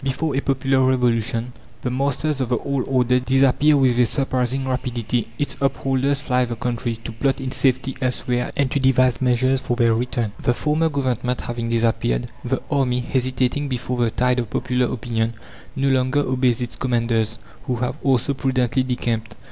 Before 0.03 0.35
a 0.35 0.41
popular 0.41 0.83
revolution 0.83 1.53
the 1.83 1.91
masters 1.91 2.41
of 2.41 2.49
"the 2.49 2.57
old 2.57 2.85
order" 2.87 3.19
disappear 3.19 3.77
with 3.77 3.99
a 3.99 4.07
surprising 4.07 4.67
rapidity. 4.67 5.27
Its 5.37 5.55
upholders 5.61 6.19
fly 6.19 6.43
the 6.43 6.55
country, 6.55 6.95
to 6.95 7.11
plot 7.11 7.39
in 7.39 7.51
safety 7.51 7.95
elsewhere 8.01 8.51
and 8.57 8.71
to 8.71 8.79
devise 8.79 9.21
measures 9.21 9.61
for 9.61 9.75
their 9.77 9.93
return. 9.93 10.31
The 10.41 10.55
former 10.55 10.89
Government 10.89 11.41
having 11.41 11.69
disappeared, 11.69 12.31
the 12.43 12.63
army, 12.71 12.99
hesitating 13.01 13.67
before 13.67 13.99
the 13.99 14.09
tide 14.09 14.39
of 14.39 14.49
popular 14.49 14.91
opinion, 14.91 15.35
no 15.75 15.89
longer 15.89 16.21
obeys 16.21 16.63
its 16.63 16.75
commanders, 16.77 17.37
who 17.65 17.75
have 17.75 17.97
also 18.03 18.33
prudently 18.33 18.81
decamped. 18.81 19.35